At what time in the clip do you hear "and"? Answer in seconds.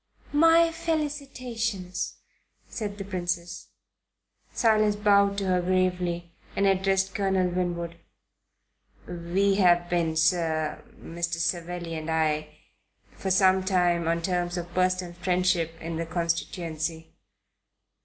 6.55-6.65, 11.93-12.09